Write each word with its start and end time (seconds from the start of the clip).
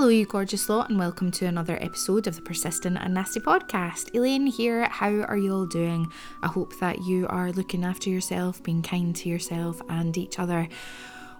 Hello, 0.00 0.08
you 0.08 0.24
gorgeous 0.24 0.70
lot, 0.70 0.88
and 0.88 0.98
welcome 0.98 1.30
to 1.32 1.44
another 1.44 1.76
episode 1.78 2.26
of 2.26 2.34
the 2.34 2.40
Persistent 2.40 2.96
and 2.98 3.12
Nasty 3.12 3.38
podcast. 3.38 4.14
Elaine 4.14 4.46
here. 4.46 4.88
How 4.88 5.10
are 5.10 5.36
you 5.36 5.52
all 5.52 5.66
doing? 5.66 6.10
I 6.42 6.46
hope 6.46 6.78
that 6.78 7.02
you 7.02 7.26
are 7.28 7.52
looking 7.52 7.84
after 7.84 8.08
yourself, 8.08 8.62
being 8.62 8.80
kind 8.80 9.14
to 9.16 9.28
yourself 9.28 9.82
and 9.90 10.16
each 10.16 10.38
other. 10.38 10.70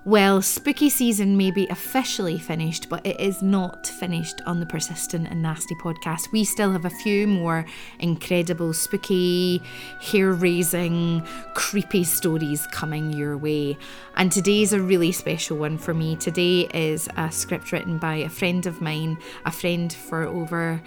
Well, 0.06 0.40
spooky 0.40 0.88
season 0.88 1.36
may 1.36 1.50
be 1.50 1.68
officially 1.68 2.38
finished, 2.38 2.88
but 2.88 3.04
it 3.04 3.20
is 3.20 3.42
not 3.42 3.86
finished 3.86 4.40
on 4.46 4.58
the 4.58 4.64
Persistent 4.64 5.28
and 5.28 5.42
Nasty 5.42 5.74
podcast. 5.74 6.32
We 6.32 6.42
still 6.44 6.72
have 6.72 6.86
a 6.86 6.90
few 6.90 7.26
more 7.26 7.66
incredible, 7.98 8.72
spooky, 8.72 9.62
hair 10.00 10.32
raising, 10.32 11.22
creepy 11.52 12.04
stories 12.04 12.66
coming 12.68 13.12
your 13.12 13.36
way. 13.36 13.76
And 14.16 14.32
today's 14.32 14.72
a 14.72 14.80
really 14.80 15.12
special 15.12 15.58
one 15.58 15.76
for 15.76 15.92
me. 15.92 16.16
Today 16.16 16.62
is 16.72 17.06
a 17.18 17.30
script 17.30 17.70
written 17.70 17.98
by 17.98 18.14
a 18.14 18.30
friend 18.30 18.64
of 18.64 18.80
mine, 18.80 19.18
a 19.44 19.50
friend 19.50 19.92
for 19.92 20.22
over 20.22 20.80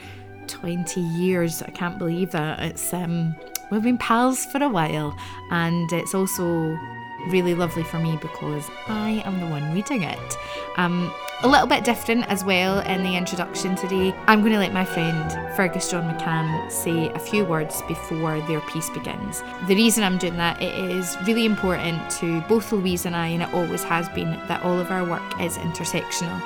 20 0.47 0.99
years. 0.99 1.61
I 1.61 1.69
can't 1.69 1.99
believe 1.99 2.31
that. 2.31 2.59
It's 2.61 2.91
um 2.91 3.35
we've 3.71 3.83
been 3.83 3.99
pals 3.99 4.45
for 4.47 4.63
a 4.63 4.69
while 4.69 5.15
and 5.51 5.91
it's 5.93 6.15
also 6.15 6.75
really 7.27 7.55
lovely 7.55 7.83
for 7.83 7.99
me 7.99 8.17
because 8.17 8.69
I 8.87 9.21
am 9.25 9.39
the 9.39 9.47
one 9.47 9.73
reading 9.73 10.03
it. 10.03 10.37
Um, 10.77 11.13
a 11.43 11.47
little 11.47 11.67
bit 11.67 11.83
different 11.83 12.25
as 12.29 12.43
well 12.43 12.79
in 12.79 13.03
the 13.03 13.15
introduction 13.17 13.75
today. 13.75 14.15
I'm 14.27 14.39
going 14.39 14.53
to 14.53 14.59
let 14.59 14.73
my 14.73 14.85
friend 14.85 15.55
Fergus 15.55 15.91
John 15.91 16.03
McCann 16.03 16.71
say 16.71 17.09
a 17.09 17.19
few 17.19 17.43
words 17.43 17.81
before 17.83 18.39
their 18.41 18.61
piece 18.61 18.89
begins. 18.89 19.43
The 19.67 19.75
reason 19.75 20.03
I'm 20.03 20.17
doing 20.17 20.37
that, 20.37 20.61
it 20.61 20.73
is 20.73 21.17
really 21.25 21.45
important 21.45 22.09
to 22.11 22.41
both 22.41 22.71
Louise 22.71 23.05
and 23.05 23.15
I, 23.15 23.27
and 23.27 23.43
it 23.43 23.53
always 23.53 23.83
has 23.83 24.07
been, 24.09 24.31
that 24.47 24.63
all 24.63 24.79
of 24.79 24.89
our 24.89 25.05
work 25.05 25.41
is 25.41 25.57
intersectional. 25.57 26.41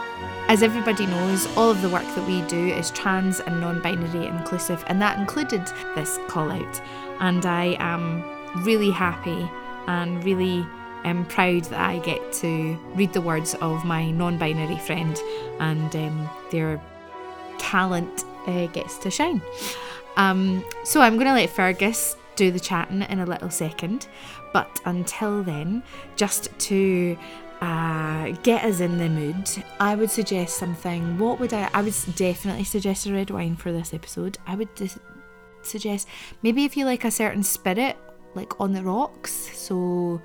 As 0.49 0.63
everybody 0.63 1.05
knows, 1.05 1.45
all 1.57 1.69
of 1.69 1.81
the 1.81 1.89
work 1.89 2.05
that 2.15 2.27
we 2.27 2.41
do 2.43 2.67
is 2.67 2.89
trans 2.91 3.39
and 3.41 3.59
non 3.59 3.81
binary 3.81 4.27
inclusive, 4.27 4.83
and 4.87 5.01
that 5.01 5.19
included 5.19 5.61
this 5.93 6.17
call 6.27 6.51
out. 6.51 6.81
And 7.19 7.45
I 7.45 7.75
am 7.79 8.23
really 8.63 8.89
happy 8.89 9.47
and 9.87 10.23
really 10.23 10.65
am 11.03 11.25
proud 11.25 11.63
that 11.65 11.79
I 11.79 11.99
get 11.99 12.33
to 12.33 12.77
read 12.95 13.13
the 13.13 13.21
words 13.21 13.55
of 13.55 13.85
my 13.85 14.11
non 14.11 14.37
binary 14.37 14.77
friend 14.79 15.17
and 15.59 15.95
um, 15.95 16.29
their 16.51 16.81
talent 17.57 18.25
uh, 18.47 18.67
gets 18.67 18.97
to 18.99 19.11
shine. 19.11 19.41
Um, 20.17 20.63
so 20.83 21.01
I'm 21.01 21.15
going 21.15 21.27
to 21.27 21.33
let 21.33 21.49
Fergus 21.49 22.17
do 22.35 22.51
the 22.51 22.59
chatting 22.59 23.01
in 23.03 23.19
a 23.19 23.25
little 23.25 23.49
second, 23.49 24.07
but 24.53 24.79
until 24.85 25.43
then, 25.43 25.83
just 26.15 26.57
to 26.59 27.17
uh, 27.61 28.31
get 28.43 28.63
us 28.63 28.79
in 28.79 28.97
the 28.97 29.09
mood, 29.09 29.49
I 29.79 29.95
would 29.95 30.11
suggest 30.11 30.57
something. 30.57 31.17
What 31.17 31.39
would 31.39 31.53
I? 31.53 31.69
I 31.73 31.81
would 31.81 31.95
definitely 32.15 32.63
suggest 32.63 33.07
a 33.07 33.13
red 33.13 33.31
wine 33.31 33.55
for 33.55 33.71
this 33.71 33.93
episode. 33.93 34.37
I 34.45 34.55
would 34.55 34.73
dis- 34.75 34.99
suggest 35.63 36.07
maybe 36.41 36.65
if 36.65 36.77
you 36.77 36.85
like 36.85 37.03
a 37.03 37.11
certain 37.11 37.43
spirit 37.43 37.97
like 38.37 38.59
on 38.61 38.71
the 38.71 38.83
rocks. 38.83 39.33
So 39.53 40.21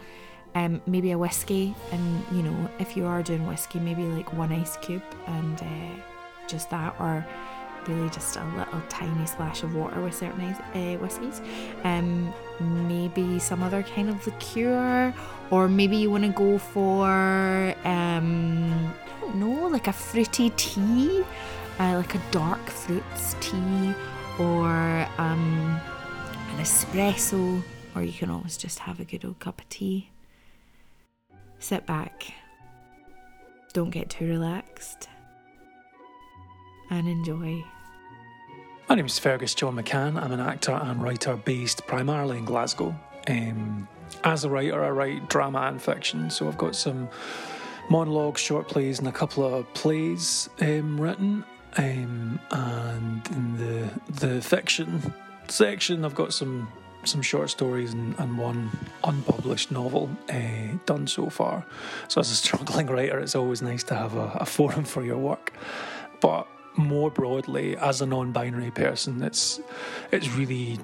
um, 0.54 0.80
maybe 0.86 1.10
a 1.12 1.18
whiskey, 1.18 1.74
and 1.90 2.24
you 2.30 2.42
know, 2.42 2.70
if 2.78 2.96
you 2.96 3.06
are 3.06 3.22
doing 3.22 3.46
whiskey, 3.46 3.80
maybe 3.80 4.04
like 4.04 4.32
one 4.34 4.52
ice 4.52 4.76
cube 4.76 5.02
and 5.26 5.60
uh, 5.60 6.02
just 6.46 6.70
that, 6.70 6.94
or 7.00 7.26
really 7.88 8.08
just 8.10 8.36
a 8.36 8.44
little 8.56 8.82
tiny 8.88 9.26
splash 9.26 9.64
of 9.64 9.74
water 9.74 10.00
with 10.00 10.14
certain 10.14 10.44
uh, 10.44 10.96
whiskies. 10.98 11.40
Um, 11.84 12.32
maybe 12.86 13.38
some 13.38 13.62
other 13.62 13.82
kind 13.82 14.08
of 14.08 14.24
liqueur, 14.26 15.12
or 15.50 15.68
maybe 15.68 15.96
you 15.96 16.10
want 16.10 16.24
to 16.24 16.30
go 16.30 16.58
for 16.58 17.74
um, 17.84 18.94
I 19.16 19.20
don't 19.20 19.36
know, 19.36 19.68
like 19.68 19.88
a 19.88 19.92
fruity 19.92 20.50
tea, 20.56 21.24
uh, 21.80 21.94
like 21.96 22.14
a 22.14 22.20
dark 22.30 22.64
fruits 22.68 23.36
tea, 23.40 23.94
or 24.38 24.68
um, 25.18 25.80
an 26.50 26.58
espresso 26.58 27.62
or 27.94 28.02
you 28.02 28.12
can 28.12 28.30
always 28.30 28.56
just 28.56 28.80
have 28.80 29.00
a 29.00 29.04
good 29.04 29.24
old 29.24 29.38
cup 29.38 29.60
of 29.60 29.68
tea. 29.68 30.10
Sit 31.58 31.86
back, 31.86 32.32
don't 33.72 33.90
get 33.90 34.10
too 34.10 34.26
relaxed, 34.26 35.08
and 36.90 37.08
enjoy. 37.08 37.64
My 38.88 38.96
name 38.96 39.06
is 39.06 39.18
Fergus 39.18 39.54
John 39.54 39.76
McCann. 39.76 40.20
I'm 40.20 40.32
an 40.32 40.40
actor 40.40 40.72
and 40.72 41.02
writer 41.02 41.36
based 41.36 41.86
primarily 41.86 42.38
in 42.38 42.44
Glasgow. 42.44 42.94
Um, 43.28 43.88
as 44.24 44.44
a 44.44 44.50
writer, 44.50 44.82
I 44.84 44.90
write 44.90 45.28
drama 45.28 45.60
and 45.60 45.80
fiction, 45.80 46.28
so 46.30 46.48
I've 46.48 46.58
got 46.58 46.74
some 46.74 47.08
monologues, 47.88 48.40
short 48.40 48.68
plays, 48.68 48.98
and 48.98 49.08
a 49.08 49.12
couple 49.12 49.44
of 49.44 49.72
plays 49.74 50.48
um, 50.60 51.00
written. 51.00 51.44
Um, 51.76 52.38
and 52.50 53.26
in 53.28 53.56
the 53.56 53.90
the 54.26 54.42
fiction 54.42 55.14
section, 55.48 56.04
I've 56.04 56.14
got 56.14 56.34
some 56.34 56.68
some 57.04 57.22
short 57.22 57.50
stories 57.50 57.92
and, 57.92 58.14
and 58.18 58.38
one 58.38 58.70
unpublished 59.04 59.70
novel 59.70 60.10
uh, 60.30 60.76
done 60.86 61.06
so 61.06 61.28
far. 61.28 61.64
So, 62.08 62.20
as 62.20 62.30
a 62.30 62.34
struggling 62.34 62.86
writer, 62.86 63.18
it's 63.18 63.34
always 63.34 63.62
nice 63.62 63.82
to 63.84 63.94
have 63.94 64.16
a, 64.16 64.38
a 64.40 64.46
forum 64.46 64.84
for 64.84 65.04
your 65.04 65.18
work. 65.18 65.52
But 66.20 66.46
more 66.76 67.10
broadly, 67.10 67.76
as 67.76 68.00
a 68.00 68.06
non-binary 68.06 68.70
person, 68.70 69.22
it's 69.22 69.60
it's 70.10 70.28
really 70.30 70.78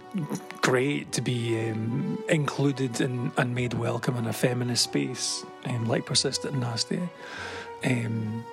great 0.60 1.12
to 1.12 1.22
be 1.22 1.70
um, 1.70 2.22
included 2.28 3.00
in, 3.00 3.32
and 3.36 3.54
made 3.54 3.74
welcome 3.74 4.16
in 4.16 4.26
a 4.26 4.32
feminist 4.32 4.84
space 4.84 5.44
um, 5.64 5.86
like 5.86 6.04
Persistent 6.06 6.52
and 6.54 6.62
Nasty. 6.62 7.00
Um, 7.84 8.44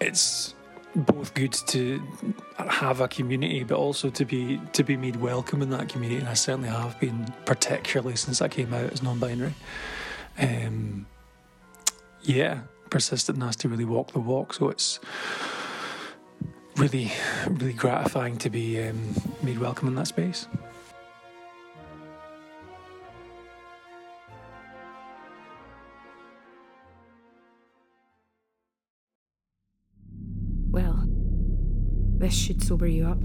it's 0.00 0.54
both 0.94 1.34
good 1.34 1.52
to 1.52 2.02
have 2.56 3.00
a 3.00 3.08
community, 3.08 3.64
but 3.64 3.76
also 3.76 4.10
to 4.10 4.24
be 4.24 4.60
to 4.72 4.82
be 4.82 4.96
made 4.96 5.16
welcome 5.16 5.62
in 5.62 5.70
that 5.70 5.88
community. 5.88 6.20
And 6.20 6.28
I 6.28 6.34
certainly 6.34 6.68
have 6.68 6.98
been, 7.00 7.32
particularly 7.44 8.16
since 8.16 8.42
I 8.42 8.48
came 8.48 8.74
out 8.74 8.92
as 8.92 9.02
non-binary. 9.02 9.54
Um, 10.38 11.06
yeah, 12.22 12.60
persistent 12.90 13.38
nasty 13.38 13.68
really 13.68 13.84
walk 13.84 14.12
the 14.12 14.20
walk. 14.20 14.54
So 14.54 14.68
it's 14.68 15.00
really, 16.76 17.12
really 17.46 17.72
gratifying 17.72 18.38
to 18.38 18.50
be 18.50 18.82
um, 18.82 19.14
made 19.42 19.58
welcome 19.58 19.88
in 19.88 19.94
that 19.96 20.06
space. 20.06 20.46
This 32.30 32.38
should 32.38 32.62
sober 32.62 32.86
you 32.86 33.08
up. 33.08 33.18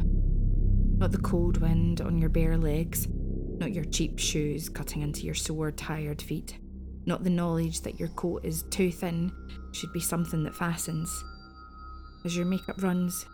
Not 0.98 1.12
the 1.12 1.20
cold 1.20 1.58
wind 1.58 2.02
on 2.02 2.18
your 2.18 2.32
bare 2.32 2.58
legs, 2.58 3.08
not 3.60 3.72
your 3.72 3.84
cheap 3.84 4.18
shoes 4.18 4.68
cutting 4.68 5.04
into 5.04 5.28
your 5.28 5.36
sore, 5.36 5.70
tired 5.70 6.24
feet, 6.24 6.58
not 7.06 7.24
the 7.24 7.30
knowledge 7.30 7.82
that 7.82 8.00
your 8.00 8.08
coat 8.08 8.44
is 8.44 8.64
too 8.72 8.92
thin 8.92 9.32
should 9.74 9.94
be 9.94 10.00
something 10.00 10.44
that 10.44 10.56
fastens. 10.56 11.24
As 12.26 12.36
your 12.36 12.48
makeup 12.48 12.82
runs, 12.82 13.28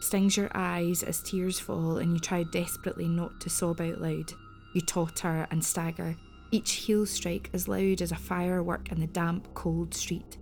stings 0.00 0.36
your 0.36 0.48
eyes 0.54 1.02
as 1.02 1.20
tears 1.24 1.58
fall 1.58 1.98
and 1.98 2.12
you 2.12 2.20
try 2.20 2.44
desperately 2.44 3.08
not 3.08 3.40
to 3.40 3.50
sob 3.50 3.80
out 3.80 4.00
loud. 4.00 4.32
You 4.76 4.80
totter 4.80 5.48
and 5.50 5.64
stagger, 5.64 6.14
each 6.52 6.70
heel 6.74 7.04
strike 7.04 7.50
as 7.52 7.66
loud 7.66 8.00
as 8.00 8.12
a 8.12 8.16
firework 8.16 8.92
in 8.92 9.00
the 9.00 9.08
damp, 9.08 9.54
cold 9.54 9.92
street. 9.92 10.38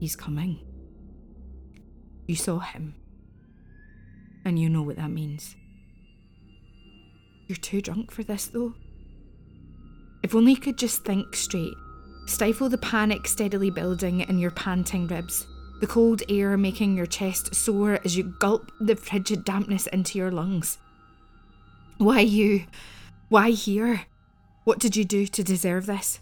He's 0.00 0.16
coming. 0.16 0.58
You 2.26 2.34
saw 2.34 2.58
him 2.58 2.96
and 4.48 4.58
you 4.58 4.68
know 4.68 4.82
what 4.82 4.96
that 4.96 5.10
means. 5.10 5.54
You're 7.46 7.56
too 7.56 7.80
drunk 7.80 8.10
for 8.10 8.22
this, 8.22 8.46
though. 8.46 8.74
If 10.22 10.34
only 10.34 10.52
you 10.52 10.58
could 10.58 10.78
just 10.78 11.04
think 11.04 11.36
straight, 11.36 11.74
stifle 12.26 12.68
the 12.68 12.78
panic 12.78 13.28
steadily 13.28 13.70
building 13.70 14.20
in 14.20 14.38
your 14.38 14.50
panting 14.50 15.06
ribs, 15.06 15.46
the 15.80 15.86
cold 15.86 16.22
air 16.28 16.56
making 16.56 16.96
your 16.96 17.06
chest 17.06 17.54
sore 17.54 18.00
as 18.04 18.16
you 18.16 18.34
gulp 18.40 18.72
the 18.80 18.96
frigid 18.96 19.44
dampness 19.44 19.86
into 19.86 20.18
your 20.18 20.30
lungs. 20.30 20.78
Why 21.98 22.20
you? 22.20 22.64
Why 23.28 23.50
here? 23.50 24.06
What 24.64 24.78
did 24.78 24.96
you 24.96 25.04
do 25.04 25.26
to 25.26 25.44
deserve 25.44 25.86
this? 25.86 26.20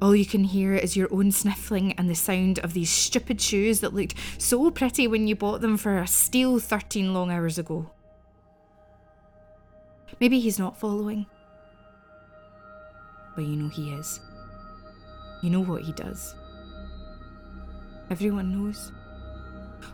All 0.00 0.14
you 0.14 0.26
can 0.26 0.44
hear 0.44 0.74
is 0.74 0.96
your 0.96 1.08
own 1.10 1.32
sniffling 1.32 1.92
and 1.92 2.08
the 2.08 2.14
sound 2.14 2.58
of 2.58 2.74
these 2.74 2.90
stupid 2.90 3.40
shoes 3.40 3.80
that 3.80 3.94
looked 3.94 4.14
so 4.38 4.70
pretty 4.70 5.06
when 5.06 5.26
you 5.26 5.34
bought 5.34 5.62
them 5.62 5.76
for 5.78 5.98
a 5.98 6.06
steal 6.06 6.58
13 6.58 7.14
long 7.14 7.30
hours 7.30 7.58
ago. 7.58 7.90
Maybe 10.20 10.38
he's 10.38 10.58
not 10.58 10.78
following. 10.78 11.26
But 13.34 13.44
you 13.44 13.56
know 13.56 13.68
he 13.68 13.90
is. 13.92 14.20
You 15.42 15.50
know 15.50 15.62
what 15.62 15.82
he 15.82 15.92
does. 15.92 16.34
Everyone 18.10 18.52
knows. 18.52 18.92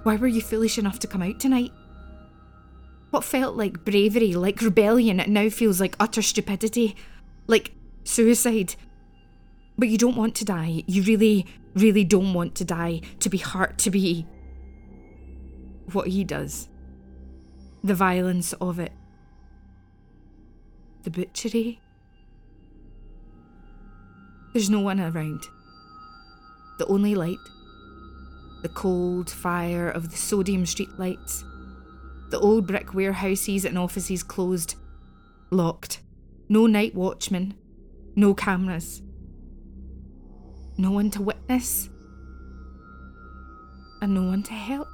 Why 0.03 0.17
were 0.17 0.27
you 0.27 0.41
foolish 0.41 0.79
enough 0.79 0.99
to 1.01 1.07
come 1.07 1.23
out 1.23 1.39
tonight? 1.39 1.73
What 3.11 3.25
felt 3.25 3.57
like 3.57 3.85
bravery, 3.85 4.35
like 4.35 4.61
rebellion, 4.61 5.21
it 5.21 5.29
now 5.29 5.49
feels 5.49 5.81
like 5.81 5.97
utter 6.01 6.23
stupidity. 6.23 6.97
Like 7.47 7.73
suicide, 8.05 8.75
but 9.79 9.89
you 9.89 9.99
don't 9.99 10.17
want 10.17 10.35
to 10.37 10.45
die. 10.45 10.85
You 10.87 11.03
really, 11.03 11.47
really 11.75 12.05
don't 12.05 12.35
want 12.35 12.55
to 12.57 12.65
die, 12.65 13.01
to 13.21 13.29
be 13.29 13.39
hurt, 13.39 13.79
to 13.79 13.91
be 13.91 14.27
what 15.93 16.09
he 16.09 16.25
does. 16.25 16.69
The 17.83 17.95
violence 17.95 18.53
of 18.55 18.79
it. 18.79 18.93
The 21.03 21.11
butchery. 21.11 21.81
There's 24.53 24.71
no 24.71 24.81
one 24.81 25.01
around. 25.01 25.43
The 26.79 26.87
only 26.87 27.15
light. 27.15 27.39
The 28.63 28.69
cold 28.69 29.29
fire 29.29 29.89
of 29.89 30.11
the 30.11 30.17
sodium 30.17 30.65
streetlights. 30.65 31.43
The 32.31 32.39
old 32.39 32.67
brick 32.67 32.95
warehouses 32.95 33.65
and 33.65 33.77
offices 33.77 34.23
closed. 34.23 34.77
Locked. 35.51 36.01
No 36.49 36.67
night 36.67 36.95
watchmen. 36.95 37.55
No 38.15 38.35
cameras. 38.35 39.03
No 40.77 40.91
one 40.91 41.11
to 41.11 41.23
witness. 41.23 41.89
And 44.01 44.15
no 44.15 44.23
one 44.23 44.43
to 44.45 44.53
help. 44.53 44.89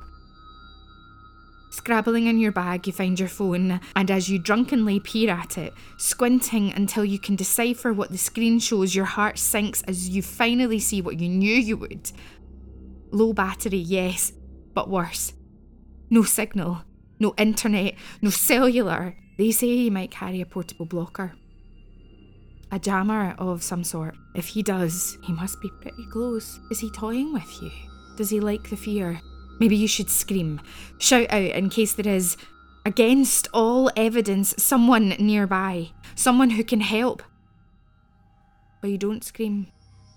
Scrabbling 1.71 2.27
in 2.27 2.39
your 2.39 2.53
bag, 2.53 2.87
you 2.87 2.93
find 2.93 3.19
your 3.19 3.29
phone, 3.29 3.81
and 3.95 4.11
as 4.11 4.29
you 4.29 4.39
drunkenly 4.39 5.01
peer 5.01 5.31
at 5.31 5.57
it, 5.57 5.73
squinting 5.97 6.73
until 6.73 7.05
you 7.05 7.19
can 7.19 7.37
decipher 7.37 7.93
what 7.93 8.11
the 8.11 8.19
screen 8.19 8.59
shows, 8.59 8.95
your 8.95 9.05
heart 9.05 9.39
sinks 9.39 9.83
as 9.83 10.09
you 10.09 10.21
finally 10.21 10.81
see 10.81 11.01
what 11.01 11.21
you 11.21 11.29
knew 11.29 11.55
you 11.55 11.77
would. 11.77 12.11
Low 13.11 13.33
battery, 13.33 13.79
yes, 13.79 14.33
but 14.75 14.91
worse. 14.91 15.33
No 16.11 16.23
signal, 16.23 16.83
no 17.21 17.33
internet, 17.39 17.95
no 18.21 18.31
cellular. 18.31 19.17
They 19.39 19.53
say 19.53 19.69
you 19.69 19.91
might 19.91 20.11
carry 20.11 20.41
a 20.41 20.47
portable 20.47 20.87
blocker. 20.87 21.35
A 22.71 22.79
jammer 22.79 23.35
of 23.39 23.63
some 23.63 23.83
sort. 23.83 24.15
If 24.35 24.49
he 24.49 24.63
does, 24.63 25.17
he 25.23 25.33
must 25.33 25.61
be 25.61 25.71
pretty 25.81 26.07
close. 26.13 26.61
Is 26.71 26.81
he 26.81 26.91
toying 26.91 27.33
with 27.33 27.63
you? 27.63 27.71
Does 28.17 28.31
he 28.31 28.41
like 28.41 28.69
the 28.69 28.77
fear? 28.77 29.21
Maybe 29.59 29.77
you 29.77 29.89
should 29.89 30.11
scream, 30.11 30.61
shout 30.99 31.31
out 31.31 31.43
in 31.43 31.69
case 31.69 31.95
there 31.95 32.13
is, 32.13 32.37
against 32.85 33.49
all 33.53 33.91
evidence, 33.97 34.55
someone 34.57 35.09
nearby, 35.19 35.91
someone 36.15 36.51
who 36.51 36.63
can 36.63 36.81
help. 36.81 37.23
But 38.81 38.91
you 38.91 38.99
don't 38.99 39.25
scream, 39.25 39.67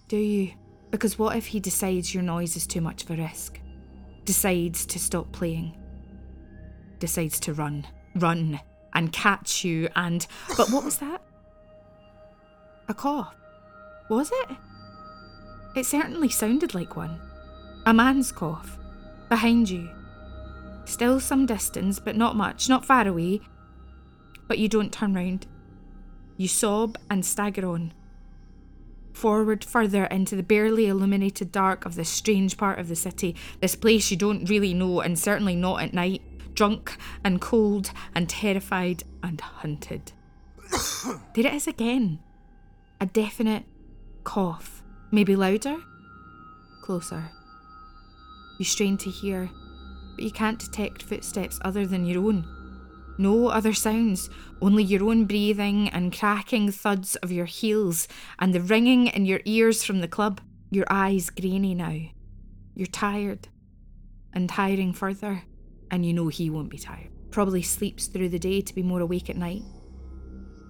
do 0.07 0.18
you? 0.18 0.51
Because 0.92 1.18
what 1.18 1.36
if 1.38 1.47
he 1.47 1.59
decides 1.59 2.13
your 2.13 2.21
noise 2.21 2.56
is 2.56 2.68
too 2.68 2.81
much 2.81 3.04
of 3.04 3.12
a 3.12 3.15
risk? 3.15 3.59
Decides 4.25 4.86
to 4.88 5.00
stop 5.00 5.31
playing? 5.31 5.75
Decides 7.00 7.39
to 7.42 7.54
run, 7.54 7.88
run, 8.15 8.59
and 8.94 9.12
catch 9.12 9.63
you 9.63 9.89
and. 9.95 10.27
But 10.56 10.69
what 10.69 10.83
was 10.83 10.97
that? 10.97 11.24
A 12.92 12.94
cough. 12.94 13.34
Was 14.10 14.34
it? 14.34 14.58
It 15.78 15.86
certainly 15.86 16.28
sounded 16.28 16.76
like 16.76 16.98
one. 16.98 17.22
A 17.86 17.94
man's 17.94 18.34
cough 18.34 18.78
behind 19.30 19.70
you. 19.70 19.90
Still 20.84 21.22
some 21.22 21.46
distance, 21.46 22.00
but 22.00 22.18
not 22.18 22.36
much, 22.36 22.68
not 22.68 22.86
far 22.86 23.08
away. 23.08 23.40
But 24.50 24.60
you 24.60 24.68
don't 24.68 24.92
turn 24.92 25.14
round. 25.14 25.48
You 26.36 26.50
sob 26.50 26.98
and 27.10 27.26
stagger 27.26 27.66
on. 27.66 27.94
Forward 29.14 29.64
further 29.64 30.04
into 30.08 30.36
the 30.36 30.44
barely 30.44 30.88
illuminated 30.88 31.50
dark 31.50 31.86
of 31.86 31.96
this 31.96 32.10
strange 32.10 32.58
part 32.58 32.78
of 32.78 32.90
the 32.90 32.96
city, 32.98 33.38
this 33.62 33.78
place 33.78 34.12
you 34.12 34.18
don't 34.18 34.50
really 34.50 34.74
know, 34.74 35.00
and 35.00 35.18
certainly 35.18 35.56
not 35.56 35.82
at 35.82 35.94
night, 35.94 36.22
drunk 36.56 36.98
and 37.24 37.40
cold 37.40 37.92
and 38.14 38.28
terrified 38.28 39.04
and 39.24 39.40
hunted. 39.40 40.12
there 41.06 41.46
it 41.48 41.54
is 41.54 41.68
again. 41.68 42.20
A 43.01 43.07
definite 43.07 43.63
cough. 44.24 44.83
Maybe 45.12 45.36
louder? 45.36 45.77
Closer. 46.83 47.31
You 48.59 48.65
strain 48.65 48.95
to 48.98 49.09
hear, 49.09 49.50
but 50.15 50.24
you 50.24 50.30
can't 50.30 50.59
detect 50.59 51.01
footsteps 51.01 51.59
other 51.63 51.88
than 51.88 52.06
your 52.06 52.24
own. 52.24 52.45
No 53.18 53.48
other 53.48 53.74
sounds, 53.74 54.30
only 54.62 54.83
your 54.83 55.03
own 55.03 55.25
breathing 55.25 55.89
and 55.89 56.15
cracking 56.15 56.71
thuds 56.71 57.15
of 57.18 57.31
your 57.31 57.45
heels 57.45 58.07
and 58.38 58.53
the 58.53 58.62
ringing 58.62 59.07
in 59.07 59.25
your 59.25 59.42
ears 59.45 59.83
from 59.83 60.01
the 60.01 60.07
club. 60.07 60.39
Your 60.69 60.86
eyes 60.88 61.31
grainy 61.31 61.74
now. 61.74 61.97
You're 62.75 62.86
tired 62.86 63.47
and 64.31 64.47
tiring 64.47 64.94
further, 64.94 65.42
and 65.89 66.06
you 66.06 66.13
know 66.13 66.27
he 66.27 66.51
won't 66.51 66.69
be 66.69 66.77
tired. 66.77 67.09
Probably 67.31 67.63
sleeps 67.63 68.06
through 68.06 68.30
the 68.30 68.38
day 68.38 68.62
to 68.62 68.75
be 68.75 68.83
more 68.83 69.01
awake 69.01 69.31
at 69.31 69.38
night. 69.38 69.63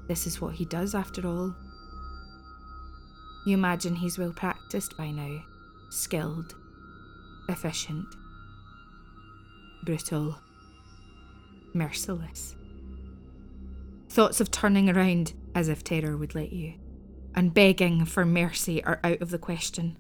This 0.08 0.26
is 0.26 0.40
what 0.40 0.56
he 0.56 0.64
does 0.64 0.96
after 0.96 1.28
all. 1.28 1.54
You 3.46 3.56
imagine 3.56 3.96
he's 3.96 4.18
well 4.20 4.34
practiced 4.34 4.96
by 4.98 5.10
now, 5.12 5.44
skilled, 5.90 6.56
efficient, 7.50 8.06
brutal, 9.84 10.38
merciless. 11.74 12.56
Thoughts 14.10 14.42
of 14.42 14.52
turning 14.52 14.90
around 14.90 15.34
as 15.56 15.70
if 15.70 15.84
terror 15.84 16.18
would 16.18 16.36
let 16.36 16.54
you, 16.54 16.76
and 17.34 17.54
begging 17.54 18.06
for 18.06 18.26
mercy 18.26 18.84
are 18.84 19.00
out 19.04 19.22
of 19.22 19.32
the 19.32 19.40
question. 19.40 19.98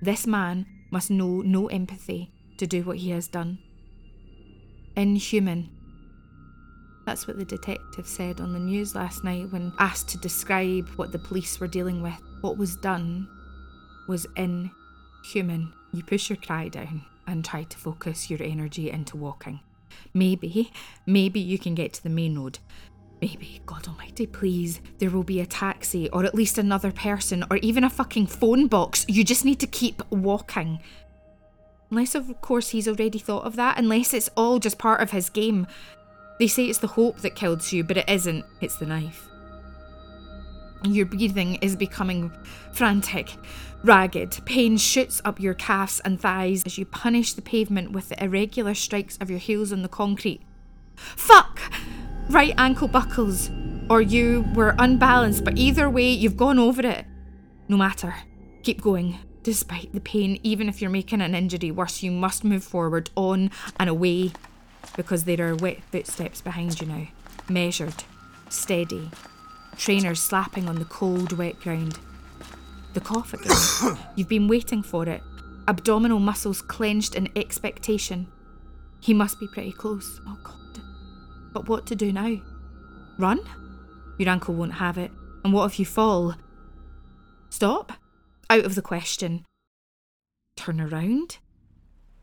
This 0.00 0.26
man 0.26 0.66
must 0.90 1.10
know 1.10 1.42
no 1.42 1.66
empathy 1.66 2.32
to 2.56 2.66
do 2.66 2.84
what 2.84 2.98
he 2.98 3.10
has 3.10 3.28
done. 3.28 3.58
Inhuman. 4.96 5.70
That's 7.08 7.26
what 7.26 7.38
the 7.38 7.44
detective 7.46 8.06
said 8.06 8.38
on 8.38 8.52
the 8.52 8.58
news 8.58 8.94
last 8.94 9.24
night 9.24 9.50
when 9.50 9.72
asked 9.78 10.10
to 10.10 10.18
describe 10.18 10.86
what 10.96 11.10
the 11.10 11.18
police 11.18 11.58
were 11.58 11.66
dealing 11.66 12.02
with. 12.02 12.20
What 12.42 12.58
was 12.58 12.76
done 12.76 13.26
was 14.06 14.26
inhuman. 14.36 15.72
You 15.94 16.02
push 16.02 16.28
your 16.28 16.36
cry 16.36 16.68
down 16.68 17.06
and 17.26 17.42
try 17.42 17.62
to 17.62 17.78
focus 17.78 18.28
your 18.28 18.42
energy 18.42 18.90
into 18.90 19.16
walking. 19.16 19.60
Maybe, 20.12 20.70
maybe 21.06 21.40
you 21.40 21.58
can 21.58 21.74
get 21.74 21.94
to 21.94 22.02
the 22.02 22.10
main 22.10 22.38
road. 22.38 22.58
Maybe, 23.22 23.62
God 23.64 23.88
Almighty, 23.88 24.26
please, 24.26 24.82
there 24.98 25.08
will 25.08 25.24
be 25.24 25.40
a 25.40 25.46
taxi 25.46 26.10
or 26.10 26.26
at 26.26 26.34
least 26.34 26.58
another 26.58 26.92
person 26.92 27.42
or 27.50 27.56
even 27.56 27.84
a 27.84 27.90
fucking 27.90 28.26
phone 28.26 28.66
box. 28.66 29.06
You 29.08 29.24
just 29.24 29.46
need 29.46 29.60
to 29.60 29.66
keep 29.66 30.02
walking. 30.10 30.80
Unless, 31.90 32.14
of 32.14 32.38
course, 32.42 32.68
he's 32.68 32.86
already 32.86 33.18
thought 33.18 33.46
of 33.46 33.56
that, 33.56 33.78
unless 33.78 34.12
it's 34.12 34.28
all 34.36 34.58
just 34.58 34.76
part 34.76 35.00
of 35.00 35.12
his 35.12 35.30
game. 35.30 35.66
They 36.38 36.46
say 36.46 36.66
it's 36.66 36.78
the 36.78 36.86
hope 36.86 37.18
that 37.20 37.34
kills 37.34 37.72
you, 37.72 37.82
but 37.84 37.96
it 37.96 38.08
isn't, 38.08 38.44
it's 38.60 38.76
the 38.76 38.86
knife. 38.86 39.28
Your 40.84 41.06
breathing 41.06 41.56
is 41.56 41.74
becoming 41.74 42.30
frantic. 42.72 43.34
Ragged, 43.82 44.40
pain 44.44 44.76
shoots 44.76 45.20
up 45.24 45.40
your 45.40 45.54
calves 45.54 46.00
and 46.04 46.20
thighs 46.20 46.62
as 46.64 46.78
you 46.78 46.84
punish 46.84 47.32
the 47.32 47.42
pavement 47.42 47.92
with 47.92 48.08
the 48.08 48.22
irregular 48.22 48.74
strikes 48.74 49.16
of 49.20 49.30
your 49.30 49.38
heels 49.40 49.72
on 49.72 49.82
the 49.82 49.88
concrete. 49.88 50.42
Fuck! 50.94 51.60
Right 52.28 52.54
ankle 52.58 52.88
buckles, 52.88 53.50
or 53.88 54.00
you 54.00 54.44
were 54.54 54.74
unbalanced, 54.78 55.44
but 55.44 55.58
either 55.58 55.88
way, 55.90 56.10
you've 56.10 56.36
gone 56.36 56.58
over 56.58 56.86
it. 56.86 57.06
No 57.68 57.76
matter. 57.76 58.14
Keep 58.62 58.82
going. 58.82 59.18
Despite 59.42 59.92
the 59.92 60.00
pain, 60.00 60.38
even 60.42 60.68
if 60.68 60.82
you're 60.82 60.90
making 60.90 61.20
an 61.20 61.34
injury 61.34 61.70
worse, 61.70 62.02
you 62.02 62.10
must 62.10 62.44
move 62.44 62.64
forward, 62.64 63.10
on 63.16 63.50
and 63.78 63.88
away, 63.88 64.32
because 64.96 65.24
there 65.24 65.48
are 65.48 65.56
wet 65.56 65.82
footsteps 65.90 66.40
behind 66.40 66.80
you 66.80 66.86
now. 66.86 67.06
Measured, 67.48 68.04
steady, 68.48 69.10
trainers 69.76 70.20
slapping 70.20 70.68
on 70.68 70.76
the 70.76 70.84
cold, 70.84 71.32
wet 71.32 71.60
ground. 71.60 71.98
The 72.94 73.00
cough 73.00 73.34
again. 73.34 73.98
You've 74.16 74.28
been 74.28 74.48
waiting 74.48 74.82
for 74.82 75.08
it. 75.08 75.22
Abdominal 75.68 76.18
muscles 76.18 76.62
clenched 76.62 77.14
in 77.14 77.28
expectation. 77.36 78.26
He 79.00 79.14
must 79.14 79.38
be 79.38 79.46
pretty 79.46 79.72
close. 79.72 80.20
Oh 80.26 80.38
God. 80.42 80.82
But 81.52 81.68
what 81.68 81.86
to 81.86 81.96
do 81.96 82.12
now? 82.12 82.36
Run? 83.18 83.40
Your 84.18 84.30
ankle 84.30 84.54
won't 84.54 84.74
have 84.74 84.98
it. 84.98 85.10
And 85.44 85.52
what 85.52 85.66
if 85.66 85.78
you 85.78 85.84
fall? 85.84 86.34
Stop? 87.50 87.92
Out 88.50 88.64
of 88.64 88.74
the 88.74 88.82
question. 88.82 89.44
Turn 90.56 90.80
around? 90.80 91.38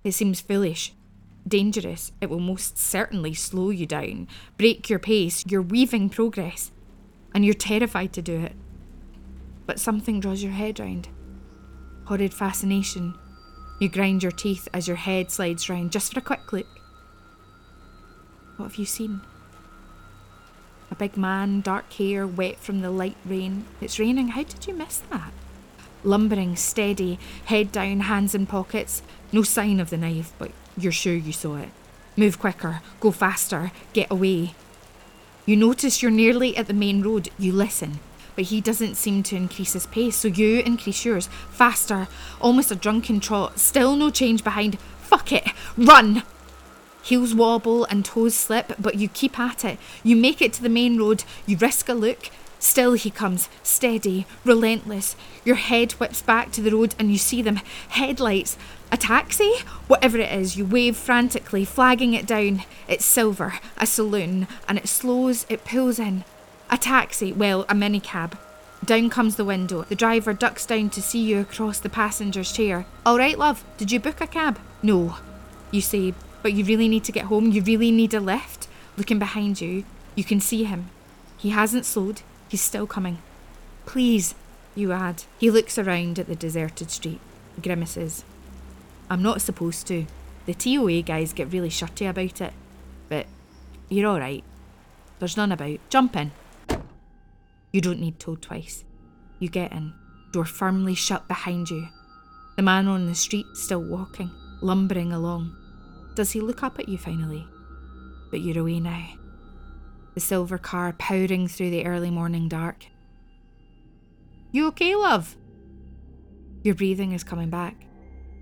It 0.03 0.12
seems 0.12 0.41
foolish. 0.41 0.93
Dangerous. 1.48 2.12
It 2.22 2.30
will 2.30 2.40
most 2.40 2.78
certainly 2.78 3.34
slow 3.34 3.70
you 3.70 3.86
down, 3.86 4.28
break 4.58 4.90
your 4.90 5.00
pace, 5.00 5.46
your 5.46 5.62
weaving 5.62 6.10
progress. 6.10 6.72
And 7.34 7.46
you're 7.46 7.54
terrified 7.54 8.14
to 8.14 8.22
do 8.22 8.40
it 8.40 8.54
but 9.66 9.80
something 9.80 10.20
draws 10.20 10.44
your 10.44 10.52
head 10.52 10.80
round. 10.80 11.08
Horrid 12.06 12.34
fascination. 12.34 13.16
You 13.80 13.90
grind 13.90 14.24
your 14.24 14.32
teeth 14.32 14.68
as 14.74 14.88
your 14.88 14.98
head 14.98 15.32
slides 15.32 15.70
round 15.70 15.92
just 15.92 16.14
for 16.14 16.20
a 16.20 16.24
quick 16.24 16.54
look. 16.54 16.68
What 18.58 18.68
have 18.68 18.75
you 18.75 18.86
seen? 18.86 19.22
A 20.92 20.96
big 20.96 21.18
man, 21.18 21.62
dark 21.62 21.92
hair, 21.94 22.28
wet 22.28 22.60
from 22.60 22.82
the 22.82 22.92
light 22.92 23.18
rain. 23.25 23.66
It's 23.82 24.00
raining. 24.00 24.30
How 24.30 24.44
did 24.44 24.68
you 24.68 24.74
miss 24.74 25.00
that? 25.10 25.34
Lumbering, 26.04 26.56
steady, 26.56 27.18
head 27.46 27.72
down, 27.72 28.02
hands 28.02 28.36
in 28.36 28.46
pockets. 28.46 29.02
No 29.32 29.42
sign 29.42 29.80
of 29.80 29.90
the 29.90 29.98
knife, 29.98 30.32
but 30.38 30.52
you're 30.77 30.91
sure 30.91 31.13
you 31.13 31.32
saw 31.32 31.55
it. 31.58 31.70
Move 32.17 32.39
quicker, 32.39 32.82
go 33.00 33.12
faster, 33.12 33.72
get 33.94 34.10
away. 34.10 34.55
You 35.46 35.55
notice 35.55 36.01
you're 36.01 36.12
nearly 36.12 36.55
at 36.58 36.67
the 36.67 36.74
main 36.74 37.01
road. 37.01 37.29
You 37.38 37.51
listen 37.51 38.00
but 38.36 38.46
he 38.46 38.62
doesn't 38.62 38.96
seem 38.96 39.24
to 39.24 39.36
increase 39.36 39.74
his 39.74 39.88
pace, 39.88 40.17
so 40.17 40.27
you 40.27 40.60
increase 40.60 41.05
yours. 41.05 41.27
Faster, 41.50 42.08
almost 42.41 42.72
a 42.72 42.75
drunken 42.75 43.20
trot, 43.20 43.60
still 43.60 43.96
no 43.96 44.10
change 44.10 44.44
behind. 44.44 44.77
Fuck 45.00 45.32
it, 45.32 45.48
run! 45.77 46.24
Heels 47.01 47.34
wobble 47.34 47.86
and 47.86 48.03
toes 48.03 48.36
slip, 48.36 48.74
but 48.79 48.96
you 48.96 49.08
keep 49.08 49.39
at 49.39 49.63
it. 49.63 49.77
You 50.03 50.15
make 50.15 50.41
it 50.41 50.53
to 50.53 50.63
the 50.63 50.70
main 50.70 50.98
road, 50.98 51.24
you 51.46 51.58
risk 51.58 51.88
a 51.88 51.94
look. 51.94 52.29
Still 52.65 52.93
he 52.93 53.12
comes, 53.12 53.48
steady, 53.62 54.25
relentless. 54.43 55.15
Your 55.43 55.55
head 55.55 55.91
whips 55.93 56.24
back 56.24 56.51
to 56.53 56.62
the 56.63 56.72
road 56.72 56.95
and 56.98 57.12
you 57.12 57.19
see 57.19 57.43
them. 57.43 57.57
Headlights. 57.89 58.57
A 58.91 58.98
taxi? 58.98 59.53
Whatever 59.86 60.17
it 60.17 60.31
is, 60.31 60.57
you 60.57 60.65
wave 60.65 60.98
frantically, 60.98 61.63
flagging 61.63 62.15
it 62.15 62.25
down. 62.25 62.63
It's 62.88 63.05
silver, 63.05 63.60
a 63.77 63.86
saloon, 63.86 64.48
and 64.67 64.79
it 64.79 64.89
slows, 64.89 65.45
it 65.48 65.63
pulls 65.63 66.00
in. 66.00 66.24
A 66.72 66.77
taxi, 66.79 67.31
well, 67.31 67.67
a 67.69 67.75
minicab. 67.75 68.36
Down 68.84 69.12
comes 69.12 69.36
the 69.36 69.45
window. 69.45 69.84
The 69.84 69.93
driver 69.93 70.34
ducks 70.34 70.65
down 70.65 70.89
to 70.89 71.03
see 71.03 71.22
you 71.22 71.41
across 71.41 71.79
the 71.79 71.88
passenger's 71.88 72.51
chair. 72.51 72.88
All 73.05 73.19
right, 73.19 73.38
love, 73.38 73.63
did 73.77 73.91
you 73.91 74.00
book 74.00 74.22
a 74.22 74.27
cab? 74.27 74.57
No. 74.81 75.17
You 75.69 75.81
say, 75.81 76.15
but 76.41 76.53
you 76.53 76.65
really 76.65 76.88
need 76.88 77.03
to 77.03 77.12
get 77.12 77.25
home. 77.25 77.51
You 77.51 77.62
really 77.62 77.91
need 77.91 78.15
a 78.15 78.19
lift. 78.19 78.67
Looking 78.98 79.19
behind 79.19 79.62
you, 79.62 79.86
you 80.15 80.24
can 80.24 80.39
see 80.39 80.63
him. 80.63 80.89
He 81.38 81.51
hasn't 81.51 81.86
slowed. 81.86 82.24
He's 82.48 82.62
still 82.62 82.88
coming. 82.88 83.20
Please, 83.86 84.36
you 84.75 84.92
add. 84.92 85.24
He 85.40 85.50
looks 85.50 85.78
around 85.78 86.20
at 86.20 86.28
the 86.28 86.36
deserted 86.36 86.92
street, 86.92 87.20
grimaces. 87.62 88.24
I'm 89.10 89.22
not 89.22 89.42
supposed 89.42 89.88
to. 89.88 90.06
The 90.46 90.54
TOA 90.54 91.02
guys 91.02 91.34
get 91.34 91.52
really 91.52 91.70
shirty 91.70 92.06
about 92.06 92.42
it. 92.42 92.54
But 93.10 93.28
you're 93.90 94.10
alright. 94.10 94.44
There's 95.20 95.38
none 95.38 95.52
about. 95.52 95.80
Jump 95.90 96.16
in. 96.16 96.32
You 97.72 97.82
don't 97.82 98.00
need 98.00 98.20
told 98.20 98.42
twice. 98.42 98.84
You 99.40 99.50
get 99.50 99.72
in, 99.72 99.94
door 100.32 100.46
firmly 100.46 100.96
shut 100.96 101.28
behind 101.28 101.70
you. 101.70 101.88
The 102.56 102.64
man 102.64 102.88
on 102.88 103.06
the 103.06 103.16
street 103.16 103.46
still 103.54 103.84
walking, 103.84 104.32
lumbering 104.62 105.12
along. 105.12 105.56
Does 106.16 106.32
he 106.32 106.40
look 106.40 106.64
up 106.64 106.80
at 106.80 106.88
you 106.88 106.98
finally? 106.98 107.46
But 108.32 108.42
you're 108.42 108.60
away 108.60 108.80
now. 108.80 109.06
The 110.15 110.22
silver 110.22 110.57
car 110.57 110.93
powering 110.93 111.48
through 111.48 111.69
the 111.69 111.86
early 111.86 112.10
morning 112.10 112.48
dark. 112.48 112.88
You 114.51 114.67
okay, 114.67 114.95
love? 114.95 115.36
Your 116.63 116.74
breathing 116.74 117.12
is 117.12 117.24
coming 117.24 117.50
back, 117.50 117.86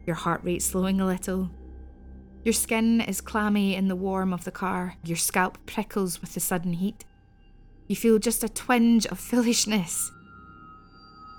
your 0.05 0.15
heart 0.15 0.41
rate 0.43 0.61
slowing 0.61 1.01
a 1.01 1.05
little. 1.05 1.49
Your 2.43 2.53
skin 2.53 3.01
is 3.01 3.21
clammy 3.21 3.75
in 3.75 3.87
the 3.87 3.95
warm 3.95 4.33
of 4.33 4.43
the 4.43 4.51
car, 4.51 4.97
your 5.03 5.17
scalp 5.17 5.57
prickles 5.65 6.21
with 6.21 6.35
the 6.35 6.39
sudden 6.39 6.73
heat. 6.73 7.05
You 7.87 7.95
feel 7.95 8.19
just 8.19 8.43
a 8.43 8.49
twinge 8.49 9.07
of 9.07 9.19
foolishness. 9.31 10.11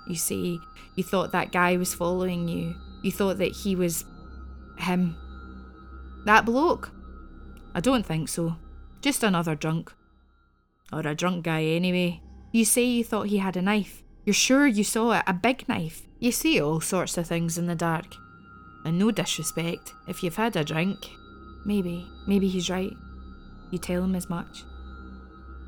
You 0.07 0.15
see, 0.15 0.59
you 0.95 1.03
thought 1.03 1.31
that 1.31 1.51
guy 1.51 1.77
was 1.77 1.93
following 1.93 2.47
you. 2.47 2.75
You 3.03 3.11
thought 3.11 3.37
that 3.37 3.53
he 3.53 3.75
was 3.75 4.03
him. 4.79 5.15
That 6.25 6.45
bloke? 6.45 6.91
I 7.73 7.79
don't 7.79 8.05
think 8.05 8.27
so. 8.27 8.57
Just 9.01 9.23
another 9.23 9.55
drunk. 9.55 9.93
Or 10.95 11.01
a 11.01 11.13
drunk 11.13 11.43
guy, 11.43 11.63
anyway. 11.63 12.21
You 12.53 12.63
say 12.63 12.85
you 12.85 13.03
thought 13.03 13.27
he 13.27 13.39
had 13.39 13.57
a 13.57 13.61
knife. 13.61 14.01
You're 14.23 14.33
sure 14.33 14.65
you 14.65 14.85
saw 14.85 15.11
it, 15.11 15.23
a 15.27 15.33
big 15.33 15.67
knife. 15.67 16.03
You 16.19 16.31
see 16.31 16.61
all 16.61 16.79
sorts 16.79 17.17
of 17.17 17.27
things 17.27 17.57
in 17.57 17.67
the 17.67 17.75
dark. 17.75 18.05
And 18.85 18.97
no 18.97 19.11
disrespect, 19.11 19.93
if 20.07 20.23
you've 20.23 20.37
had 20.37 20.55
a 20.55 20.63
drink, 20.63 20.97
maybe, 21.65 22.07
maybe 22.27 22.47
he's 22.47 22.69
right. 22.69 22.93
You 23.71 23.77
tell 23.77 24.03
him 24.03 24.15
as 24.15 24.29
much. 24.29 24.63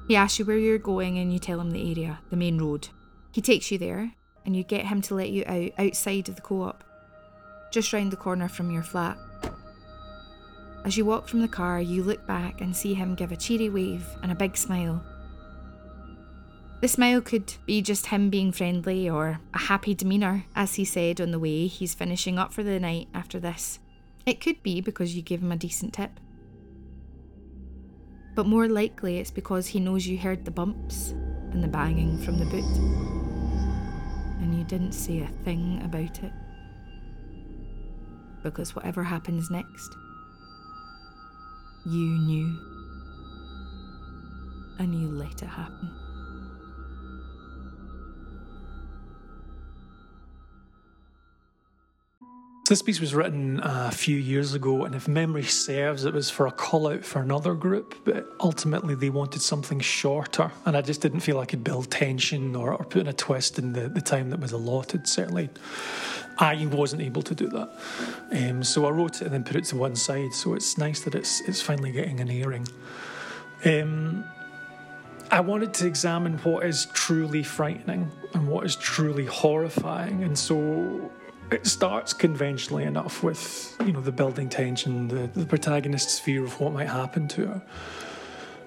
He 0.07 0.15
asks 0.15 0.39
you 0.39 0.45
where 0.45 0.57
you're 0.57 0.77
going 0.77 1.17
and 1.17 1.33
you 1.33 1.39
tell 1.39 1.59
him 1.59 1.71
the 1.71 1.91
area, 1.91 2.19
the 2.29 2.37
main 2.37 2.57
road. 2.57 2.87
He 3.33 3.41
takes 3.41 3.69
you 3.69 3.77
there 3.77 4.13
and 4.45 4.55
you 4.55 4.63
get 4.63 4.85
him 4.85 5.01
to 5.01 5.15
let 5.15 5.29
you 5.29 5.43
out 5.45 5.71
outside 5.77 6.29
of 6.29 6.37
the 6.37 6.41
co 6.41 6.61
op, 6.61 6.85
just 7.69 7.91
round 7.91 8.13
the 8.13 8.17
corner 8.17 8.47
from 8.47 8.71
your 8.71 8.83
flat. 8.83 9.17
As 10.85 10.95
you 10.95 11.03
walk 11.03 11.27
from 11.27 11.41
the 11.41 11.49
car, 11.49 11.81
you 11.81 12.01
look 12.01 12.25
back 12.25 12.61
and 12.61 12.73
see 12.73 12.93
him 12.93 13.13
give 13.13 13.33
a 13.33 13.35
cheery 13.35 13.67
wave 13.67 14.07
and 14.23 14.31
a 14.31 14.35
big 14.35 14.55
smile. 14.55 15.03
The 16.79 16.87
smile 16.87 17.21
could 17.21 17.55
be 17.65 17.81
just 17.81 18.07
him 18.07 18.29
being 18.29 18.51
friendly 18.51 19.09
or 19.09 19.39
a 19.51 19.57
happy 19.57 19.95
demeanour, 19.95 20.45
as 20.55 20.75
he 20.75 20.85
said 20.85 21.19
on 21.19 21.31
the 21.31 21.39
way 21.39 21.65
he's 21.65 21.95
finishing 21.95 22.37
up 22.37 22.53
for 22.53 22.61
the 22.61 22.79
night 22.79 23.07
after 23.15 23.39
this. 23.39 23.79
It 24.27 24.39
could 24.39 24.61
be 24.61 24.79
because 24.81 25.15
you 25.15 25.23
gave 25.23 25.41
him 25.41 25.51
a 25.51 25.55
decent 25.55 25.93
tip. 25.93 26.19
But 28.35 28.45
more 28.45 28.67
likely 28.67 29.17
it's 29.17 29.31
because 29.31 29.67
he 29.67 29.79
knows 29.79 30.05
you 30.05 30.19
heard 30.19 30.45
the 30.45 30.51
bumps 30.51 31.15
and 31.51 31.63
the 31.63 31.67
banging 31.67 32.19
from 32.19 32.37
the 32.37 32.45
boot. 32.45 32.77
And 34.39 34.55
you 34.55 34.63
didn't 34.63 34.91
say 34.91 35.21
a 35.21 35.27
thing 35.43 35.81
about 35.83 36.23
it. 36.23 36.31
Because 38.43 38.75
whatever 38.75 39.03
happens 39.03 39.49
next, 39.49 39.95
you 41.87 42.19
knew. 42.19 42.59
And 44.77 44.93
you 44.93 45.07
let 45.07 45.41
it 45.41 45.47
happen. 45.47 46.06
This 52.67 52.81
piece 52.81 52.99
was 52.99 53.15
written 53.15 53.61
a 53.63 53.91
few 53.91 54.17
years 54.17 54.53
ago, 54.53 54.83
and 54.83 54.93
if 54.93 55.07
memory 55.07 55.43
serves, 55.43 56.03
it 56.03 56.13
was 56.13 56.29
for 56.29 56.47
a 56.47 56.51
call 56.51 56.89
out 56.89 57.05
for 57.05 57.21
another 57.21 57.53
group, 57.53 57.95
but 58.03 58.27
ultimately 58.41 58.93
they 58.93 59.09
wanted 59.09 59.41
something 59.41 59.79
shorter, 59.79 60.51
and 60.65 60.75
I 60.75 60.81
just 60.81 60.99
didn't 60.99 61.21
feel 61.21 61.39
I 61.39 61.45
could 61.45 61.63
build 61.63 61.89
tension 61.89 62.57
or, 62.57 62.73
or 62.73 62.83
put 62.83 62.97
in 62.97 63.07
a 63.07 63.13
twist 63.13 63.57
in 63.57 63.71
the, 63.71 63.87
the 63.87 64.01
time 64.01 64.31
that 64.31 64.41
was 64.41 64.51
allotted. 64.51 65.07
Certainly, 65.07 65.49
I 66.39 66.65
wasn't 66.65 67.03
able 67.03 67.21
to 67.21 67.33
do 67.33 67.47
that. 67.47 67.69
Um, 68.33 68.65
so 68.65 68.85
I 68.85 68.89
wrote 68.89 69.21
it 69.21 69.27
and 69.27 69.33
then 69.33 69.45
put 69.45 69.55
it 69.55 69.63
to 69.65 69.77
one 69.77 69.95
side, 69.95 70.33
so 70.33 70.53
it's 70.53 70.77
nice 70.77 70.99
that 71.05 71.15
it's, 71.15 71.39
it's 71.47 71.61
finally 71.61 71.93
getting 71.93 72.19
an 72.19 72.29
airing. 72.29 72.67
Um, 73.63 74.25
I 75.31 75.39
wanted 75.39 75.73
to 75.75 75.87
examine 75.87 76.37
what 76.39 76.65
is 76.65 76.87
truly 76.87 77.43
frightening 77.43 78.11
and 78.33 78.45
what 78.45 78.65
is 78.65 78.75
truly 78.75 79.25
horrifying, 79.25 80.25
and 80.25 80.37
so 80.37 81.09
it 81.51 81.65
starts 81.65 82.13
conventionally 82.13 82.83
enough 82.83 83.23
with 83.23 83.75
you 83.85 83.93
know 83.93 84.01
the 84.01 84.11
building 84.11 84.49
tension, 84.49 85.07
the, 85.07 85.27
the 85.39 85.45
protagonist's 85.45 86.19
fear 86.19 86.43
of 86.43 86.59
what 86.59 86.73
might 86.73 86.89
happen 86.89 87.27
to 87.29 87.47
her, 87.47 87.61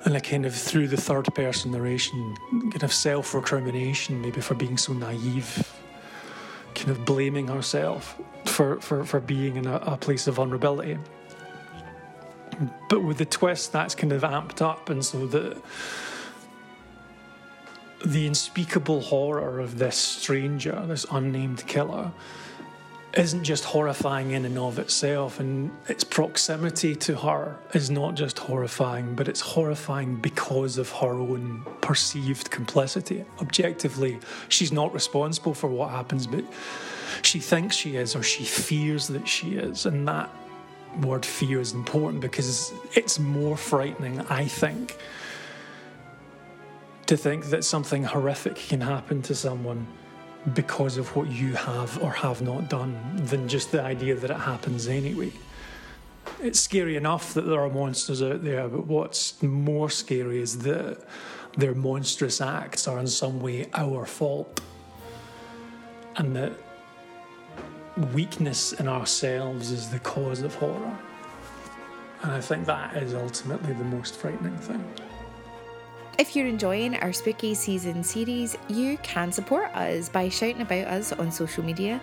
and 0.05 0.17
a 0.17 0.21
kind 0.21 0.47
of 0.47 0.55
through 0.55 0.89
the 0.89 0.97
third 0.97 1.27
person 1.35 1.73
narration, 1.73 2.37
kind 2.51 2.83
of 2.83 2.93
self 2.93 3.35
recrimination, 3.35 4.21
maybe 4.21 4.41
for 4.41 4.55
being 4.55 4.79
so 4.79 4.93
naive, 4.93 5.71
kind 6.75 6.91
of 6.91 7.05
blaming 7.05 7.49
herself 7.49 8.19
for 8.47 8.81
for, 8.81 9.05
for 9.05 9.21
being 9.21 9.57
in 9.57 9.67
a, 9.67 9.77
a 9.77 9.97
place 9.97 10.27
of 10.27 10.37
vulnerability. 10.37 10.99
But 12.89 13.03
with 13.03 13.19
the 13.19 13.25
twist, 13.25 13.73
that's 13.73 13.95
kind 13.95 14.13
of 14.13 14.23
amped 14.23 14.63
up, 14.63 14.89
and 14.89 15.05
so 15.05 15.27
the 15.27 15.61
the 18.05 18.27
unspeakable 18.27 19.03
horror 19.03 19.61
of 19.61 19.79
this 19.79 19.97
stranger, 19.97 20.83
this 20.87 21.05
unnamed 21.11 21.67
killer, 21.67 22.11
isn't 23.15 23.43
just 23.43 23.65
horrifying 23.65 24.31
in 24.31 24.45
and 24.45 24.57
of 24.59 24.79
itself, 24.79 25.41
and 25.41 25.71
its 25.89 26.05
proximity 26.05 26.95
to 26.95 27.17
her 27.17 27.59
is 27.75 27.91
not 27.91 28.15
just 28.15 28.39
horrifying, 28.39 29.15
but 29.15 29.27
it's 29.27 29.41
horrifying 29.41 30.17
because 30.17 30.79
of 30.79 30.91
her 30.91 31.13
own 31.13 31.67
perceived 31.81 32.51
complicity. 32.51 33.25
Objectively, 33.41 34.21
she's 34.49 34.71
not 34.71 34.93
responsible 34.95 35.55
for 35.55 35.67
what 35.67 35.91
happens, 35.91 36.27
but 36.27 36.45
she 37.23 37.41
thinks 37.41 37.75
she 37.75 37.97
is, 37.97 38.15
or 38.15 38.23
she 38.23 38.45
fears 38.45 39.09
that 39.09 39.27
she 39.27 39.57
is, 39.57 39.87
and 39.87 40.07
that 40.07 40.31
word 41.03 41.25
fear 41.25 41.61
is 41.61 41.73
important 41.73 42.21
because 42.21 42.73
it's 42.95 43.19
more 43.19 43.57
frightening, 43.57 44.21
I 44.23 44.47
think, 44.47 44.97
to 47.07 47.17
think 47.17 47.47
that 47.47 47.65
something 47.65 48.05
horrific 48.05 48.55
can 48.55 48.81
happen 48.81 49.21
to 49.23 49.35
someone 49.35 49.89
because 50.55 50.97
of 50.97 51.15
what 51.15 51.29
you 51.29 51.55
have 51.55 52.03
or 52.03 52.11
have 52.13 52.41
not 52.41 52.69
done 52.69 52.99
than 53.15 53.49
just 53.49 53.73
the 53.73 53.83
idea 53.83 54.15
that 54.15 54.31
it 54.31 54.37
happens 54.39 54.89
anyway. 54.89 55.33
It's 56.41 56.61
scary 56.61 56.97
enough 56.97 57.35
that 57.35 57.43
there 57.43 57.61
are 57.61 57.69
monsters 57.69 58.23
out 58.23 58.43
there, 58.43 58.69
but 58.69 58.87
what's 58.87 59.43
more 59.43 59.91
scary 59.91 60.41
is 60.41 60.59
that 60.61 60.99
their 61.57 61.75
monstrous 61.75 62.41
acts 62.41 62.89
are 62.89 62.99
in 62.99 63.07
some 63.07 63.41
way 63.41 63.69
our 63.75 64.07
fault. 64.07 64.61
And 66.17 66.35
that 66.37 66.53
weakness 68.15 68.73
in 68.73 68.89
ourselves 68.89 69.71
is 69.71 69.91
the 69.91 69.99
cause 69.99 70.41
of 70.43 70.55
horror. 70.55 70.99
And 72.23 72.33
I 72.33 72.41
think 72.41 72.67
that 72.67 72.97
is 72.97 73.15
ultimately 73.15 73.73
the 73.73 73.85
most 73.85 74.17
frightening 74.17 74.57
thing. 74.59 74.85
If 76.21 76.37
you're 76.37 76.47
enjoying 76.47 76.97
our 76.97 77.15
spooky 77.15 77.55
season 77.55 78.05
series, 78.05 78.55
you 78.69 78.99
can 78.99 79.33
support 79.33 79.75
us 79.75 80.11
by 80.11 80.29
shouting 80.29 80.61
about 80.61 80.87
us 80.89 81.13
on 81.13 81.33
social 81.33 81.65
media. 81.65 81.99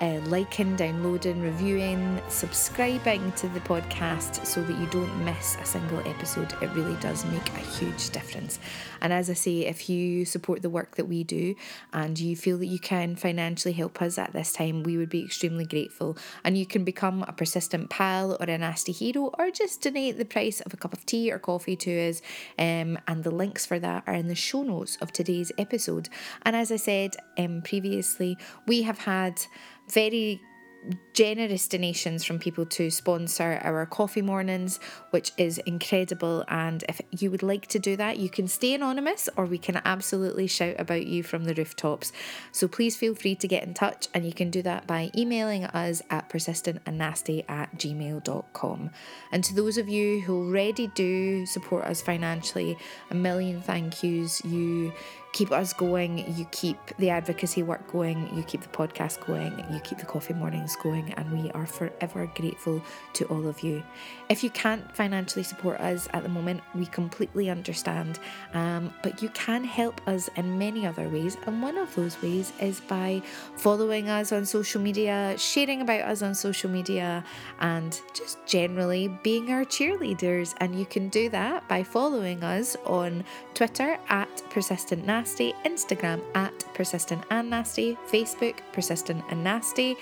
Uh, 0.00 0.20
liking, 0.26 0.76
downloading, 0.76 1.40
reviewing, 1.40 2.20
subscribing 2.28 3.32
to 3.32 3.48
the 3.48 3.60
podcast 3.60 4.44
so 4.44 4.62
that 4.62 4.78
you 4.78 4.86
don't 4.86 5.24
miss 5.24 5.56
a 5.56 5.64
single 5.64 6.00
episode. 6.00 6.52
It 6.60 6.70
really 6.72 6.96
does 6.96 7.24
make 7.26 7.48
a 7.50 7.58
huge 7.58 8.10
difference. 8.10 8.58
And 9.00 9.12
as 9.12 9.30
I 9.30 9.34
say, 9.34 9.66
if 9.66 9.88
you 9.88 10.24
support 10.24 10.62
the 10.62 10.70
work 10.70 10.96
that 10.96 11.06
we 11.06 11.24
do 11.24 11.54
and 11.92 12.18
you 12.18 12.36
feel 12.36 12.58
that 12.58 12.66
you 12.66 12.78
can 12.78 13.16
financially 13.16 13.74
help 13.74 14.00
us 14.00 14.18
at 14.18 14.32
this 14.32 14.52
time, 14.52 14.82
we 14.82 14.96
would 14.96 15.10
be 15.10 15.24
extremely 15.24 15.64
grateful. 15.64 16.16
And 16.42 16.56
you 16.56 16.66
can 16.66 16.84
become 16.84 17.22
a 17.28 17.32
persistent 17.32 17.90
pal 17.90 18.32
or 18.40 18.46
a 18.46 18.58
nasty 18.58 18.92
hero 18.92 19.30
or 19.38 19.50
just 19.50 19.82
donate 19.82 20.18
the 20.18 20.24
price 20.24 20.60
of 20.60 20.72
a 20.72 20.76
cup 20.76 20.92
of 20.92 21.04
tea 21.06 21.30
or 21.30 21.38
coffee 21.38 21.76
to 21.76 22.08
us. 22.08 22.22
Um, 22.58 22.98
and 23.06 23.24
the 23.24 23.30
links 23.30 23.66
for 23.66 23.78
that 23.78 24.04
are 24.06 24.14
in 24.14 24.28
the 24.28 24.34
show 24.34 24.62
notes 24.62 24.96
of 25.00 25.12
today's 25.12 25.52
episode. 25.58 26.08
And 26.42 26.56
as 26.56 26.72
I 26.72 26.76
said 26.76 27.16
um, 27.38 27.62
previously, 27.62 28.36
we 28.66 28.82
have 28.82 28.98
had 28.98 29.42
very 29.90 30.42
generous 31.14 31.66
donations 31.66 32.24
from 32.24 32.38
people 32.38 32.66
to 32.66 32.90
sponsor 32.90 33.58
our 33.62 33.86
coffee 33.86 34.20
mornings, 34.20 34.78
which 35.10 35.32
is 35.38 35.56
incredible. 35.58 36.44
And 36.48 36.84
if 36.88 37.00
you 37.10 37.30
would 37.30 37.42
like 37.42 37.66
to 37.68 37.78
do 37.78 37.96
that, 37.96 38.18
you 38.18 38.28
can 38.28 38.48
stay 38.48 38.74
anonymous 38.74 39.30
or 39.36 39.46
we 39.46 39.56
can 39.56 39.80
absolutely 39.86 40.46
shout 40.46 40.76
about 40.78 41.06
you 41.06 41.22
from 41.22 41.44
the 41.44 41.54
rooftops. 41.54 42.12
So 42.52 42.68
please 42.68 42.96
feel 42.96 43.14
free 43.14 43.34
to 43.36 43.48
get 43.48 43.62
in 43.62 43.72
touch, 43.72 44.08
and 44.12 44.26
you 44.26 44.34
can 44.34 44.50
do 44.50 44.60
that 44.62 44.86
by 44.86 45.10
emailing 45.16 45.64
us 45.64 46.02
at 46.10 46.28
persistentandnasty 46.28 47.48
at 47.48 47.78
gmail.com. 47.78 48.90
And 49.32 49.44
to 49.44 49.54
those 49.54 49.78
of 49.78 49.88
you 49.88 50.20
who 50.20 50.36
already 50.36 50.88
do 50.88 51.46
support 51.46 51.84
us 51.84 52.02
financially, 52.02 52.76
a 53.10 53.14
million 53.14 53.62
thank 53.62 54.02
yous. 54.02 54.44
You 54.44 54.92
keep 55.34 55.50
us 55.50 55.72
going, 55.72 56.32
you 56.38 56.46
keep 56.52 56.78
the 56.98 57.10
advocacy 57.10 57.64
work 57.64 57.90
going, 57.90 58.30
you 58.36 58.42
keep 58.44 58.62
the 58.62 58.68
podcast 58.68 59.26
going, 59.26 59.52
you 59.72 59.80
keep 59.80 59.98
the 59.98 60.06
coffee 60.06 60.32
mornings 60.32 60.76
going, 60.76 61.12
and 61.14 61.42
we 61.42 61.50
are 61.50 61.66
forever 61.66 62.30
grateful 62.36 62.80
to 63.12 63.24
all 63.26 63.48
of 63.48 63.60
you. 63.60 63.82
If 64.28 64.44
you 64.44 64.50
can't 64.50 64.94
financially 64.96 65.42
support 65.42 65.80
us 65.80 66.08
at 66.12 66.22
the 66.22 66.28
moment, 66.28 66.60
we 66.72 66.86
completely 66.86 67.50
understand, 67.50 68.20
um, 68.54 68.94
but 69.02 69.22
you 69.22 69.28
can 69.30 69.64
help 69.64 70.00
us 70.06 70.30
in 70.36 70.56
many 70.56 70.86
other 70.86 71.08
ways, 71.08 71.36
and 71.46 71.60
one 71.60 71.78
of 71.78 71.92
those 71.96 72.20
ways 72.22 72.52
is 72.60 72.80
by 72.80 73.20
following 73.56 74.08
us 74.08 74.30
on 74.30 74.46
social 74.46 74.80
media, 74.80 75.34
sharing 75.36 75.80
about 75.80 76.02
us 76.02 76.22
on 76.22 76.36
social 76.36 76.70
media, 76.70 77.24
and 77.58 78.00
just 78.14 78.38
generally 78.46 79.08
being 79.24 79.50
our 79.50 79.64
cheerleaders. 79.64 80.54
And 80.60 80.78
you 80.78 80.86
can 80.86 81.08
do 81.08 81.28
that 81.30 81.66
by 81.66 81.82
following 81.82 82.44
us 82.44 82.76
on 82.86 83.24
Twitter 83.52 83.98
at 84.08 84.30
Persistent 84.50 85.04
Nasty, 85.24 85.54
Instagram 85.64 86.20
at 86.34 86.52
Persistent 86.74 87.24
and 87.30 87.48
Nasty, 87.48 87.96
Facebook 88.12 88.56
Persistent 88.74 89.24
and 89.30 89.42
Nasty. 89.42 89.96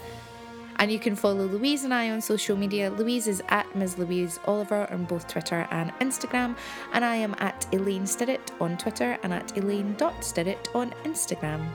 And 0.79 0.93
you 0.93 0.99
can 0.99 1.17
follow 1.17 1.47
Louise 1.47 1.85
and 1.85 1.95
I 1.95 2.11
on 2.11 2.21
social 2.21 2.57
media. 2.57 2.91
Louise 2.91 3.27
is 3.27 3.43
at 3.49 3.75
Ms. 3.75 3.99
Louise 3.99 4.39
Oliver 4.45 4.87
on 4.91 5.05
both 5.05 5.27
Twitter 5.27 5.67
and 5.71 5.91
Instagram, 6.01 6.57
and 6.93 7.05
I 7.05 7.17
am 7.17 7.35
at 7.39 7.67
Elaine 7.73 8.05
Stirrett 8.05 8.51
on 8.61 8.77
Twitter 8.77 9.19
and 9.23 9.33
at 9.33 9.57
Elaine.Stirrett 9.57 10.75
on 10.75 10.91
Instagram. 11.05 11.67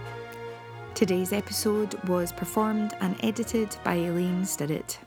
Today's 0.93 1.33
episode 1.33 1.95
was 2.07 2.31
performed 2.31 2.93
and 3.01 3.15
edited 3.23 3.75
by 3.83 3.95
Elaine 3.95 4.43
Stirrett. 4.43 4.97